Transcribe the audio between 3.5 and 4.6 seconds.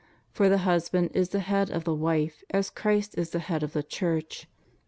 of the Church.